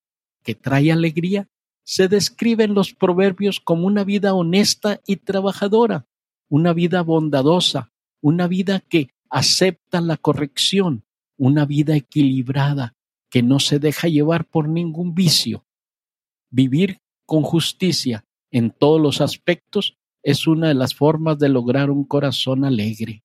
que 0.44 0.56
trae 0.56 0.92
alegría, 0.92 1.50
se 1.84 2.08
describe 2.08 2.64
en 2.64 2.74
los 2.74 2.94
proverbios 2.94 3.60
como 3.60 3.86
una 3.86 4.04
vida 4.04 4.34
honesta 4.34 5.02
y 5.06 5.18
trabajadora, 5.18 6.08
una 6.50 6.74
vida 6.74 7.02
bondadosa, 7.02 7.92
una 8.22 8.48
vida 8.48 8.80
que 8.80 9.12
acepta 9.30 10.02
la 10.02 10.18
corrección, 10.18 11.04
una 11.38 11.66
vida 11.66 11.96
equilibrada, 11.96 12.96
que 13.30 13.44
no 13.44 13.60
se 13.60 13.80
deja 13.80 14.08
llevar 14.08 14.46
por 14.46 14.68
ningún 14.68 15.14
vicio. 15.14 15.66
Vivir 16.50 17.02
con 17.26 17.44
justicia 17.44 18.26
en 18.52 18.72
todos 18.72 19.02
los 19.02 19.22
aspectos 19.22 19.98
es 20.24 20.48
una 20.48 20.70
de 20.70 20.74
las 20.74 20.96
formas 20.96 21.38
de 21.38 21.50
lograr 21.50 21.92
un 21.92 22.04
corazón 22.04 22.66
alegre. 22.66 23.24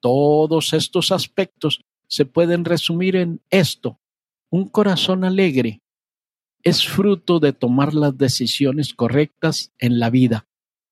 Todos 0.00 0.72
estos 0.72 1.12
aspectos 1.12 1.80
se 2.08 2.26
pueden 2.26 2.64
resumir 2.64 3.16
en 3.16 3.40
esto. 3.50 3.98
Un 4.50 4.68
corazón 4.68 5.24
alegre 5.24 5.80
es 6.62 6.86
fruto 6.86 7.40
de 7.40 7.52
tomar 7.52 7.94
las 7.94 8.16
decisiones 8.16 8.94
correctas 8.94 9.72
en 9.78 9.98
la 9.98 10.10
vida. 10.10 10.46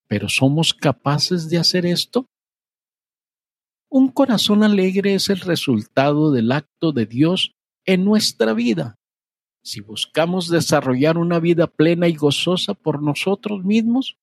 ¿Pero 0.09 0.29
somos 0.29 0.75
capaces 0.75 1.49
de 1.49 1.59
hacer 1.59 1.87
esto? 1.87 2.27
Un 3.89 4.09
corazón 4.09 4.65
alegre 4.65 5.15
es 5.15 5.29
el 5.31 5.41
resultado 5.41 6.33
del 6.33 6.53
acto 6.53 6.93
de 6.93 7.07
Dios 7.07 7.53
en 7.85 8.05
nuestra 8.05 8.55
vida. 8.55 9.00
Si 9.63 9.81
buscamos 9.81 10.49
desarrollar 10.49 11.19
una 11.19 11.39
vida 11.39 11.67
plena 11.67 12.09
y 12.09 12.15
gozosa 12.15 12.75
por 12.75 13.03
nosotros 13.03 13.65
mismos, 13.65 14.17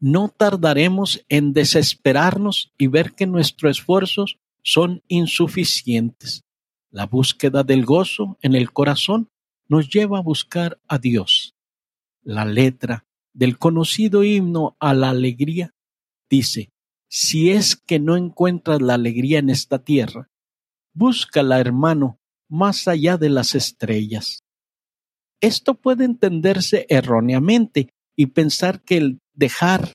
no 0.00 0.28
tardaremos 0.28 1.24
en 1.28 1.52
desesperarnos 1.52 2.72
y 2.78 2.86
ver 2.86 3.12
que 3.12 3.26
nuestros 3.26 3.78
esfuerzos 3.78 4.38
son 4.62 5.02
insuficientes. 5.08 6.44
La 6.90 7.06
búsqueda 7.06 7.64
del 7.64 7.84
gozo 7.84 8.38
en 8.40 8.54
el 8.54 8.72
corazón 8.72 9.30
nos 9.68 9.88
lleva 9.88 10.18
a 10.18 10.22
buscar 10.22 10.80
a 10.86 10.98
Dios. 10.98 11.54
La 12.22 12.44
letra 12.44 13.06
del 13.32 13.58
conocido 13.58 14.22
himno 14.22 14.76
a 14.78 14.94
la 14.94 15.10
alegría 15.10 15.74
dice, 16.30 16.70
si 17.08 17.50
es 17.50 17.76
que 17.76 17.98
no 17.98 18.16
encuentras 18.16 18.80
la 18.80 18.94
alegría 18.94 19.38
en 19.38 19.50
esta 19.50 19.78
tierra, 19.80 20.30
Búscala, 20.96 21.58
hermano, 21.58 22.20
más 22.48 22.86
allá 22.86 23.16
de 23.16 23.28
las 23.28 23.56
estrellas. 23.56 24.43
Esto 25.44 25.74
puede 25.74 26.06
entenderse 26.06 26.86
erróneamente 26.88 27.90
y 28.16 28.28
pensar 28.28 28.80
que 28.82 28.96
el 28.96 29.18
dejar 29.34 29.92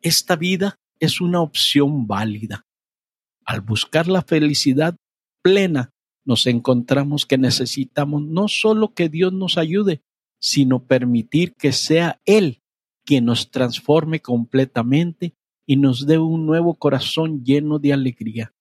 esta 0.00 0.36
vida 0.36 0.76
es 0.98 1.20
una 1.20 1.42
opción 1.42 2.06
válida. 2.06 2.64
Al 3.44 3.60
buscar 3.60 4.08
la 4.08 4.22
felicidad 4.22 4.96
plena, 5.42 5.90
nos 6.24 6.46
encontramos 6.46 7.26
que 7.26 7.36
necesitamos 7.36 8.22
no 8.22 8.48
solo 8.48 8.94
que 8.94 9.10
Dios 9.10 9.34
nos 9.34 9.58
ayude, 9.58 10.00
sino 10.40 10.86
permitir 10.86 11.52
que 11.56 11.72
sea 11.72 12.22
Él 12.24 12.62
quien 13.04 13.26
nos 13.26 13.50
transforme 13.50 14.20
completamente 14.20 15.34
y 15.66 15.76
nos 15.76 16.06
dé 16.06 16.16
un 16.16 16.46
nuevo 16.46 16.76
corazón 16.76 17.44
lleno 17.44 17.78
de 17.78 17.92
alegría. 17.92 18.54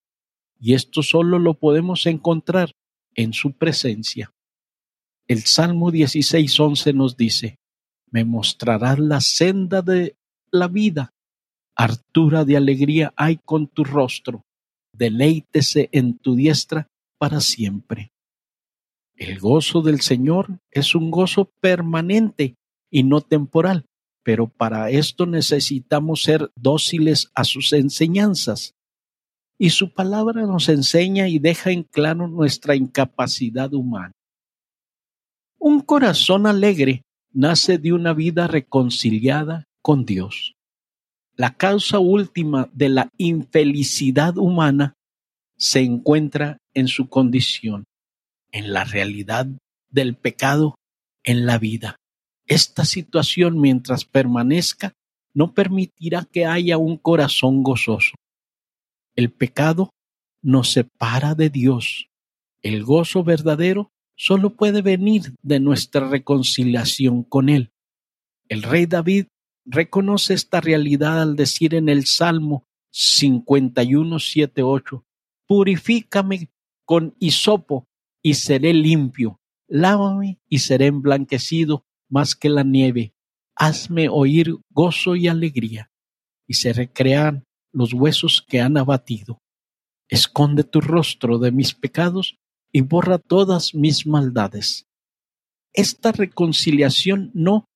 Y 0.60 0.74
esto 0.74 1.02
solo 1.02 1.40
lo 1.40 1.54
podemos 1.54 2.06
encontrar 2.08 2.74
en 3.16 3.32
su 3.32 3.54
presencia. 3.54 4.34
El 5.34 5.46
Salmo 5.46 5.92
16.11 5.92 6.94
nos 6.94 7.18
dice, 7.18 7.58
me 8.12 8.24
mostrarás 8.24 9.00
la 9.00 9.20
senda 9.20 9.82
de 9.82 10.16
la 10.52 10.68
vida, 10.68 11.10
hartura 11.76 12.46
de 12.46 12.56
alegría 12.56 13.12
hay 13.16 13.38
con 13.38 13.66
tu 13.66 13.84
rostro, 13.84 14.44
deleítese 14.96 15.90
en 15.92 16.20
tu 16.20 16.36
diestra 16.36 16.88
para 17.18 17.42
siempre. 17.42 18.12
El 19.16 19.40
gozo 19.40 19.82
del 19.82 20.02
Señor 20.02 20.60
es 20.70 20.94
un 20.94 21.10
gozo 21.10 21.50
permanente 21.60 22.54
y 22.92 23.02
no 23.02 23.22
temporal, 23.22 23.88
pero 24.22 24.48
para 24.48 24.92
esto 24.92 25.26
necesitamos 25.26 26.22
ser 26.22 26.52
dóciles 26.56 27.32
a 27.34 27.44
sus 27.44 27.74
enseñanzas. 27.74 28.76
Y 29.58 29.72
su 29.72 29.96
palabra 29.96 30.44
nos 30.44 30.70
enseña 30.70 31.28
y 31.28 31.40
deja 31.40 31.72
en 31.72 31.82
claro 31.82 32.28
nuestra 32.28 32.76
incapacidad 32.76 33.74
humana. 33.74 34.12
Un 35.66 35.80
corazón 35.80 36.46
alegre 36.46 37.04
nace 37.32 37.78
de 37.78 37.94
una 37.94 38.14
vida 38.14 38.48
reconciliada 38.48 39.64
con 39.82 40.04
Dios. 40.04 40.56
La 41.38 41.56
causa 41.56 42.00
última 42.00 42.70
de 42.74 42.90
la 42.90 43.10
infelicidad 43.18 44.38
humana 44.38 44.96
se 45.58 45.80
encuentra 45.80 46.58
en 46.74 46.90
su 46.90 47.08
condición, 47.08 47.86
en 48.52 48.74
la 48.74 48.84
realidad 48.84 49.48
del 49.90 50.18
pecado 50.18 50.76
en 51.24 51.46
la 51.46 51.60
vida. 51.60 51.96
Esta 52.46 52.84
situación, 52.84 53.58
mientras 53.62 54.04
permanezca, 54.04 54.92
no 55.34 55.54
permitirá 55.54 56.28
que 56.30 56.46
haya 56.46 56.78
un 56.78 56.98
corazón 56.98 57.64
gozoso. 57.64 58.16
El 59.16 59.32
pecado 59.32 59.92
nos 60.42 60.74
separa 60.74 61.36
de 61.36 61.50
Dios. 61.50 62.08
El 62.62 62.84
gozo 62.84 63.24
verdadero 63.24 63.93
solo 64.16 64.56
puede 64.56 64.82
venir 64.82 65.36
de 65.42 65.60
nuestra 65.60 66.08
reconciliación 66.08 67.24
con 67.24 67.50
Él. 67.50 67.72
El 68.50 68.64
rey 68.64 68.86
David 68.86 69.28
reconoce 69.66 70.34
esta 70.34 70.62
realidad 70.62 71.22
al 71.22 71.36
decir 71.36 71.76
en 71.76 71.90
el 71.90 72.06
Salmo 72.06 72.66
51, 72.92 74.20
7, 74.20 74.64
8, 74.64 75.06
Purifícame 75.48 76.50
con 76.86 77.16
hisopo 77.20 77.88
y 78.22 78.36
seré 78.36 78.74
limpio, 78.74 79.40
lávame 79.68 80.40
y 80.48 80.60
seré 80.60 80.88
emblanquecido 80.88 81.86
más 82.10 82.36
que 82.36 82.50
la 82.50 82.64
nieve, 82.64 83.14
hazme 83.56 84.10
oír 84.10 84.56
gozo 84.70 85.16
y 85.16 85.28
alegría, 85.28 85.92
y 86.48 86.56
se 86.56 86.74
recrean 86.74 87.46
los 87.72 87.94
huesos 87.94 88.46
que 88.48 88.62
han 88.62 88.78
abatido. 88.78 89.40
Esconde 90.10 90.64
tu 90.64 90.80
rostro 90.80 91.40
de 91.40 91.52
mis 91.52 91.74
pecados 91.74 92.38
y 92.74 92.82
borra 92.82 93.20
todas 93.20 93.76
mis 93.76 94.06
maldades. 94.08 94.88
Esta 95.74 96.12
reconciliación 96.12 97.32
no 97.34 97.70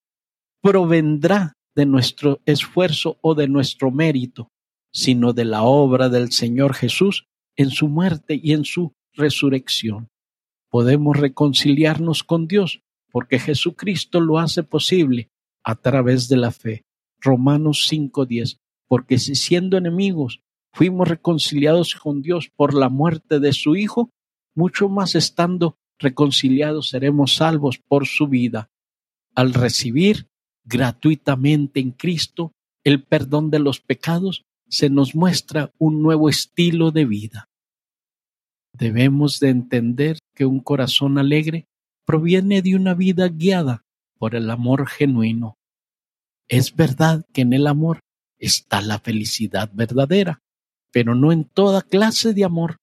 provendrá 0.61 1.53
de 1.75 1.85
nuestro 1.85 2.41
esfuerzo 2.45 3.17
o 3.21 3.35
de 3.35 3.47
nuestro 3.47 3.91
mérito, 3.91 4.49
sino 4.91 5.33
de 5.33 5.45
la 5.45 5.63
obra 5.63 6.09
del 6.09 6.31
Señor 6.31 6.73
Jesús 6.73 7.27
en 7.55 7.69
su 7.69 7.87
muerte 7.87 8.39
y 8.41 8.53
en 8.53 8.65
su 8.65 8.93
resurrección. 9.13 10.09
Podemos 10.69 11.15
reconciliarnos 11.15 12.23
con 12.23 12.47
Dios 12.47 12.81
porque 13.11 13.39
Jesucristo 13.39 14.19
lo 14.19 14.39
hace 14.39 14.63
posible 14.63 15.29
a 15.63 15.75
través 15.75 16.27
de 16.27 16.37
la 16.37 16.51
fe. 16.51 16.83
Romanos 17.19 17.87
5:10, 17.87 18.59
porque 18.87 19.19
si 19.19 19.35
siendo 19.35 19.77
enemigos 19.77 20.41
fuimos 20.73 21.07
reconciliados 21.07 21.95
con 21.95 22.21
Dios 22.21 22.49
por 22.55 22.73
la 22.73 22.89
muerte 22.89 23.39
de 23.39 23.53
su 23.53 23.75
Hijo, 23.75 24.11
mucho 24.57 24.89
más 24.89 25.15
estando 25.15 25.77
reconciliados 25.99 26.89
seremos 26.89 27.35
salvos 27.35 27.77
por 27.77 28.07
su 28.07 28.27
vida. 28.27 28.69
Al 29.35 29.53
recibir 29.53 30.27
gratuitamente 30.65 31.79
en 31.79 31.91
Cristo 31.91 32.51
el 32.83 33.03
perdón 33.03 33.51
de 33.51 33.59
los 33.59 33.79
pecados, 33.79 34.45
se 34.69 34.89
nos 34.89 35.15
muestra 35.15 35.71
un 35.77 36.01
nuevo 36.01 36.27
estilo 36.29 36.91
de 36.91 37.05
vida. 37.05 37.49
Debemos 38.73 39.39
de 39.39 39.49
entender 39.49 40.19
que 40.35 40.45
un 40.45 40.59
corazón 40.59 41.17
alegre 41.17 41.65
proviene 42.05 42.61
de 42.61 42.75
una 42.75 42.93
vida 42.93 43.27
guiada 43.27 43.83
por 44.17 44.35
el 44.35 44.49
amor 44.49 44.87
genuino. 44.87 45.55
Es 46.47 46.75
verdad 46.75 47.25
que 47.33 47.41
en 47.41 47.53
el 47.53 47.67
amor 47.67 47.99
está 48.39 48.81
la 48.81 48.99
felicidad 48.99 49.69
verdadera, 49.73 50.39
pero 50.91 51.15
no 51.15 51.31
en 51.31 51.43
toda 51.43 51.81
clase 51.81 52.33
de 52.33 52.43
amor 52.43 52.77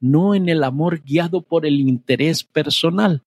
no 0.00 0.34
en 0.34 0.48
el 0.48 0.64
amor 0.64 1.02
guiado 1.02 1.42
por 1.42 1.66
el 1.66 1.80
interés 1.80 2.44
personal. 2.44 3.22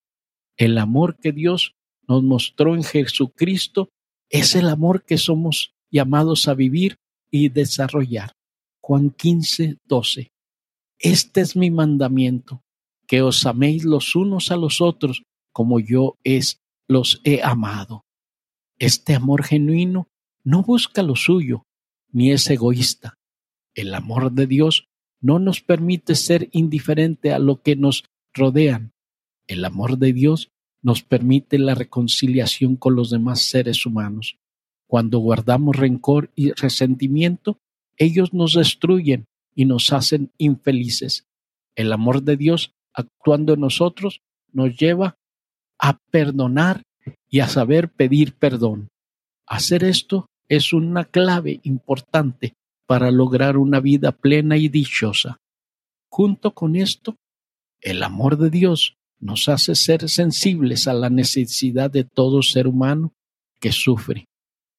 El 0.57 0.77
amor 0.77 1.17
que 1.17 1.31
Dios 1.31 1.75
nos 2.07 2.23
mostró 2.23 2.75
en 2.75 2.83
Jesucristo 2.83 3.89
es 4.29 4.55
el 4.55 4.69
amor 4.69 5.03
que 5.03 5.17
somos 5.17 5.73
llamados 5.91 6.47
a 6.47 6.53
vivir 6.53 6.97
y 7.31 7.49
desarrollar. 7.49 8.33
Juan 8.81 9.09
15, 9.11 9.77
12. 9.85 10.31
Este 10.99 11.41
es 11.41 11.55
mi 11.55 11.71
mandamiento, 11.71 12.63
que 13.07 13.21
os 13.21 13.45
améis 13.45 13.85
los 13.85 14.15
unos 14.15 14.51
a 14.51 14.57
los 14.57 14.81
otros 14.81 15.23
como 15.51 15.79
yo 15.79 16.17
es, 16.23 16.61
los 16.87 17.21
he 17.23 17.41
amado. 17.43 18.05
Este 18.77 19.15
amor 19.15 19.43
genuino 19.43 20.07
no 20.43 20.63
busca 20.63 21.03
lo 21.03 21.15
suyo, 21.15 21.65
ni 22.11 22.31
es 22.31 22.49
egoísta. 22.49 23.17
El 23.73 23.93
amor 23.93 24.31
de 24.31 24.47
Dios 24.47 24.88
no 25.21 25.39
nos 25.39 25.61
permite 25.61 26.15
ser 26.15 26.49
indiferente 26.51 27.31
a 27.31 27.39
lo 27.39 27.61
que 27.61 27.75
nos 27.75 28.05
rodean. 28.33 28.93
El 29.47 29.65
amor 29.65 29.97
de 29.97 30.13
Dios 30.13 30.51
nos 30.81 31.03
permite 31.03 31.57
la 31.59 31.75
reconciliación 31.75 32.75
con 32.75 32.95
los 32.95 33.09
demás 33.09 33.41
seres 33.41 33.85
humanos. 33.85 34.37
Cuando 34.87 35.19
guardamos 35.19 35.75
rencor 35.75 36.31
y 36.35 36.51
resentimiento, 36.51 37.59
ellos 37.97 38.33
nos 38.33 38.53
destruyen 38.53 39.25
y 39.53 39.65
nos 39.65 39.91
hacen 39.91 40.31
infelices. 40.37 41.27
El 41.75 41.91
amor 41.91 42.23
de 42.23 42.37
Dios 42.37 42.73
actuando 42.93 43.53
en 43.53 43.59
nosotros 43.59 44.21
nos 44.51 44.75
lleva 44.77 45.17
a 45.77 45.97
perdonar 46.11 46.83
y 47.29 47.39
a 47.39 47.47
saber 47.47 47.89
pedir 47.89 48.33
perdón. 48.33 48.89
Hacer 49.45 49.83
esto 49.83 50.27
es 50.47 50.73
una 50.73 51.05
clave 51.05 51.59
importante 51.63 52.53
para 52.89 53.11
lograr 53.11 53.55
una 53.57 53.79
vida 53.79 54.11
plena 54.11 54.57
y 54.57 54.67
dichosa. 54.67 55.37
Junto 56.09 56.55
con 56.55 56.75
esto, 56.75 57.17
el 57.81 58.01
amor 58.01 58.35
de 58.39 58.49
Dios 58.49 58.97
nos 59.19 59.47
hace 59.47 59.75
ser 59.75 60.09
sensibles 60.09 60.87
a 60.87 60.95
la 60.95 61.11
necesidad 61.11 61.91
de 61.91 62.03
todo 62.03 62.41
ser 62.41 62.65
humano 62.65 63.13
que 63.59 63.71
sufre. 63.71 64.25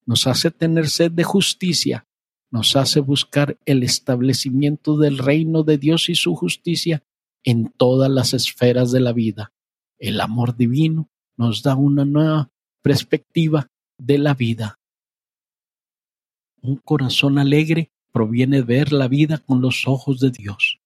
Nos 0.06 0.26
hace 0.26 0.50
tener 0.50 0.88
sed 0.88 1.12
de 1.12 1.22
justicia, 1.22 2.04
nos 2.50 2.74
hace 2.74 2.98
buscar 2.98 3.56
el 3.64 3.84
establecimiento 3.84 4.98
del 4.98 5.16
reino 5.16 5.62
de 5.62 5.78
Dios 5.78 6.08
y 6.08 6.16
su 6.16 6.34
justicia 6.34 7.04
en 7.44 7.68
todas 7.68 8.10
las 8.10 8.34
esferas 8.34 8.90
de 8.90 8.98
la 8.98 9.12
vida. 9.12 9.52
El 10.00 10.20
amor 10.20 10.56
divino 10.56 11.08
nos 11.36 11.62
da 11.62 11.76
una 11.76 12.04
nueva 12.04 12.50
perspectiva 12.82 13.68
de 13.98 14.18
la 14.18 14.34
vida. 14.34 14.80
Un 16.60 16.74
corazón 16.74 17.38
alegre 17.38 17.92
proviene 18.12 18.62
ver 18.62 18.92
la 18.92 19.08
vida 19.08 19.38
con 19.38 19.60
los 19.60 19.86
ojos 19.86 20.20
de 20.20 20.30
Dios. 20.30 20.80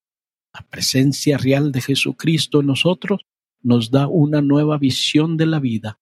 La 0.52 0.62
presencia 0.62 1.36
real 1.38 1.72
de 1.72 1.80
Jesucristo 1.80 2.60
en 2.60 2.66
nosotros 2.66 3.22
nos 3.62 3.90
da 3.90 4.06
una 4.06 4.40
nueva 4.40 4.78
visión 4.78 5.36
de 5.36 5.46
la 5.46 5.58
vida. 5.58 5.98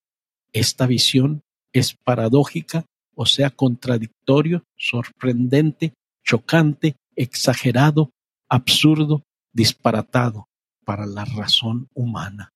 Esta 0.53 0.87
visión 0.87 1.43
es 1.73 1.95
paradójica, 1.95 2.85
o 3.15 3.25
sea, 3.25 3.51
contradictorio, 3.51 4.65
sorprendente, 4.77 5.95
chocante, 6.25 6.97
exagerado, 7.17 8.11
absurdo, 8.49 9.23
disparatado 9.53 10.49
para 10.85 11.07
la 11.07 11.25
razón 11.25 11.89
humana. 11.95 12.51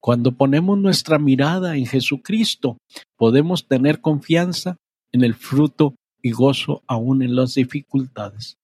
Cuando 0.00 0.32
ponemos 0.32 0.78
nuestra 0.78 1.18
mirada 1.18 1.76
en 1.76 1.86
Jesucristo, 1.86 2.78
podemos 3.16 3.66
tener 3.66 4.00
confianza 4.00 4.76
en 5.12 5.24
el 5.24 5.34
fruto 5.34 5.96
y 6.22 6.32
gozo 6.32 6.82
aún 6.86 7.22
en 7.22 7.36
las 7.36 7.54
dificultades. 7.54 8.58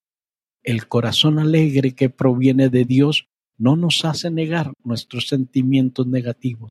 El 0.62 0.88
corazón 0.88 1.38
alegre 1.38 1.95
que 1.95 2.09
proviene 2.09 2.69
de 2.69 2.85
Dios 2.85 3.29
no 3.59 3.77
nos 3.77 4.05
hace 4.05 4.31
negar 4.31 4.73
nuestros 4.85 5.29
sentimientos 5.29 6.07
negativos, 6.07 6.71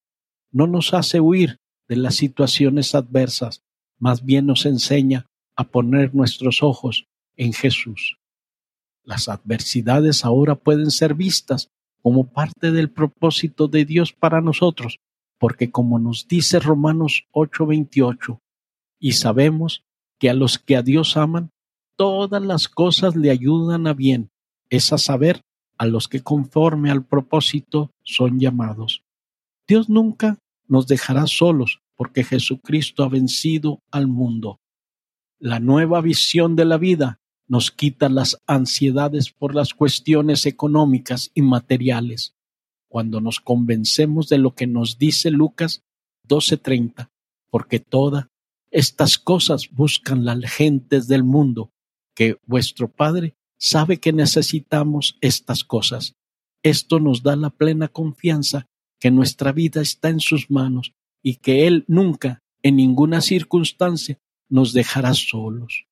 no 0.51 0.67
nos 0.67 0.93
hace 0.93 1.19
huir 1.19 1.57
de 1.87 1.95
las 1.97 2.15
situaciones 2.15 2.95
adversas, 2.95 3.63
más 3.99 4.25
bien 4.25 4.45
nos 4.45 4.65
enseña 4.65 5.27
a 5.55 5.65
poner 5.65 6.15
nuestros 6.15 6.63
ojos 6.63 7.07
en 7.35 7.53
Jesús. 7.53 8.17
Las 9.03 9.29
adversidades 9.29 10.25
ahora 10.25 10.55
pueden 10.55 10.91
ser 10.91 11.15
vistas 11.15 11.69
como 12.01 12.31
parte 12.31 12.71
del 12.71 12.89
propósito 12.89 13.67
de 13.67 13.85
Dios 13.85 14.13
para 14.13 14.41
nosotros, 14.41 14.99
porque 15.37 15.71
como 15.71 15.99
nos 15.99 16.27
dice 16.27 16.59
Romanos 16.59 17.25
8:28, 17.31 18.39
y 18.99 19.13
sabemos 19.13 19.83
que 20.21 20.29
a 20.29 20.35
los 20.35 20.59
que 20.59 20.75
a 20.75 20.83
Dios 20.83 21.17
aman, 21.17 21.49
todas 21.95 22.43
las 22.43 22.67
cosas 22.67 23.15
le 23.15 23.31
ayudan 23.31 23.87
a 23.87 23.93
bien, 23.93 24.29
es 24.69 24.93
a 24.93 24.99
saber, 24.99 25.41
a 25.79 25.87
los 25.87 26.07
que 26.07 26.21
conforme 26.21 26.91
al 26.91 27.03
propósito 27.03 27.89
son 28.03 28.39
llamados. 28.39 29.03
Dios 29.67 29.89
nunca 29.89 30.37
nos 30.67 30.85
dejará 30.85 31.25
solos, 31.25 31.79
porque 31.95 32.23
Jesucristo 32.23 33.03
ha 33.03 33.09
vencido 33.09 33.79
al 33.89 34.05
mundo. 34.05 34.59
La 35.39 35.59
nueva 35.59 36.01
visión 36.01 36.55
de 36.55 36.65
la 36.65 36.77
vida 36.77 37.19
nos 37.47 37.71
quita 37.71 38.07
las 38.07 38.37
ansiedades 38.45 39.31
por 39.31 39.55
las 39.55 39.73
cuestiones 39.73 40.45
económicas 40.45 41.31
y 41.33 41.41
materiales. 41.41 42.35
Cuando 42.87 43.21
nos 43.21 43.39
convencemos 43.39 44.29
de 44.29 44.37
lo 44.37 44.53
que 44.53 44.67
nos 44.67 44.99
dice 44.99 45.31
Lucas 45.31 45.81
12:30, 46.27 47.09
porque 47.49 47.79
todas 47.79 48.30
estas 48.71 49.17
cosas 49.17 49.69
buscan 49.69 50.25
las 50.25 50.39
gentes 50.49 51.07
del 51.07 51.23
mundo, 51.23 51.71
que 52.15 52.37
vuestro 52.45 52.89
Padre 52.89 53.35
sabe 53.59 53.99
que 53.99 54.13
necesitamos 54.13 55.17
estas 55.21 55.63
cosas. 55.63 56.15
Esto 56.63 56.99
nos 56.99 57.21
da 57.21 57.35
la 57.35 57.49
plena 57.49 57.89
confianza 57.89 58.67
que 58.99 59.11
nuestra 59.11 59.51
vida 59.51 59.81
está 59.81 60.09
en 60.09 60.19
sus 60.19 60.49
manos 60.49 60.93
y 61.21 61.35
que 61.35 61.67
Él 61.67 61.83
nunca, 61.87 62.39
en 62.63 62.77
ninguna 62.77 63.21
circunstancia, 63.21 64.19
nos 64.49 64.73
dejará 64.73 65.13
solos. 65.13 65.85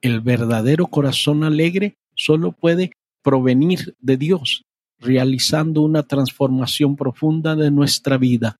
El 0.00 0.20
verdadero 0.20 0.86
corazón 0.86 1.42
alegre 1.42 1.96
solo 2.14 2.52
puede 2.52 2.92
provenir 3.22 3.96
de 3.98 4.16
Dios, 4.16 4.64
realizando 4.98 5.82
una 5.82 6.04
transformación 6.04 6.96
profunda 6.96 7.56
de 7.56 7.70
nuestra 7.70 8.18
vida. 8.18 8.56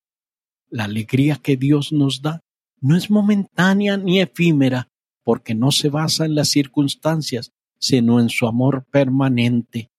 La 0.71 0.85
alegría 0.85 1.37
que 1.37 1.57
Dios 1.57 1.93
nos 1.93 2.23
da 2.23 2.41
no 2.81 2.97
es 2.97 3.11
momentánea 3.11 3.97
ni 3.97 4.21
efímera, 4.21 4.89
porque 5.25 5.55
no 5.55 5.71
se 5.71 5.89
basa 5.89 6.25
en 6.25 6.35
las 6.35 6.49
circunstancias, 6.49 7.53
sino 7.79 8.21
en 8.21 8.29
su 8.29 8.47
amor 8.47 8.87
permanente. 8.91 9.91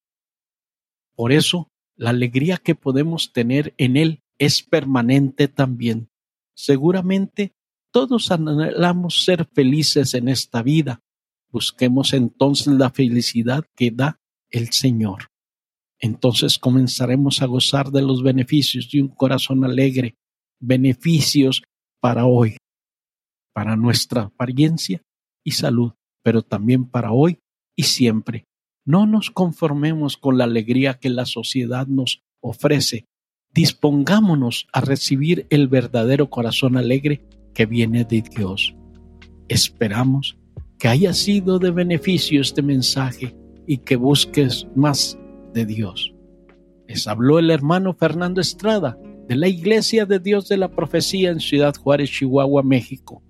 Por 1.15 1.31
eso, 1.31 1.69
la 1.95 2.11
alegría 2.11 2.57
que 2.57 2.75
podemos 2.75 3.33
tener 3.33 3.73
en 3.77 3.97
Él 3.97 4.23
es 4.37 4.63
permanente 4.63 5.47
también. 5.47 6.09
Seguramente 6.55 7.53
todos 7.91 8.31
anhelamos 8.31 9.23
ser 9.23 9.47
felices 9.53 10.13
en 10.13 10.29
esta 10.29 10.61
vida, 10.61 11.01
Busquemos 11.51 12.13
entonces 12.13 12.67
la 12.73 12.91
felicidad 12.91 13.65
que 13.75 13.89
da 13.89 14.19
el 14.51 14.71
Señor. 14.71 15.31
Entonces 15.99 16.59
comenzaremos 16.59 17.41
a 17.41 17.47
gozar 17.47 17.91
de 17.91 18.03
los 18.03 18.21
beneficios 18.21 18.89
de 18.91 19.01
un 19.01 19.07
corazón 19.09 19.65
alegre, 19.65 20.15
beneficios 20.59 21.63
para 21.99 22.25
hoy, 22.25 22.57
para 23.59 23.75
nuestra 23.75 24.21
apariencia 24.21 25.01
y 25.43 25.51
salud, 25.51 25.91
pero 26.23 26.43
también 26.43 26.85
para 26.85 27.11
hoy 27.11 27.39
y 27.75 27.83
siempre. 27.83 28.47
No 28.85 29.05
nos 29.05 29.31
conformemos 29.31 30.15
con 30.15 30.37
la 30.37 30.45
alegría 30.45 30.93
que 30.93 31.09
la 31.09 31.25
sociedad 31.25 31.85
nos 31.85 32.23
ofrece. 32.39 33.03
Dispongámonos 33.53 34.69
a 34.71 34.79
recibir 34.79 35.45
el 35.49 35.67
verdadero 35.67 36.29
corazón 36.29 36.77
alegre 36.77 37.25
que 37.53 37.65
viene 37.65 38.05
de 38.05 38.21
Dios. 38.21 38.77
Esperamos 39.49 40.37
que 40.77 40.87
haya 40.87 41.11
sido 41.11 41.59
de 41.59 41.71
beneficio 41.71 42.39
este 42.39 42.61
mensaje 42.61 43.35
y 43.67 43.79
que 43.79 43.97
busques 43.97 44.67
más 44.73 45.19
de 45.53 45.65
Dios. 45.65 46.15
Les 46.87 47.05
habló 47.09 47.39
el 47.39 47.51
hermano 47.51 47.93
Fernando 47.93 48.39
Estrada 48.39 48.97
de 49.27 49.35
la 49.35 49.49
Iglesia 49.49 50.05
de 50.05 50.19
Dios 50.19 50.47
de 50.47 50.55
la 50.55 50.71
Profecía 50.71 51.29
en 51.29 51.41
Ciudad 51.41 51.75
Juárez, 51.75 52.09
Chihuahua, 52.09 52.63
México. 52.63 53.21